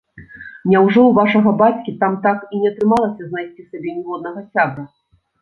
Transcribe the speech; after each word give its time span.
Няўжо 0.69 1.01
ў 1.09 1.11
вашага 1.19 1.51
бацькі 1.59 1.93
там 2.01 2.15
так 2.23 2.39
і 2.53 2.63
не 2.63 2.73
атрымалася 2.73 3.21
знайсці 3.29 3.67
сабе 3.69 3.89
ніводнага 4.01 4.39
сябра? 4.51 4.83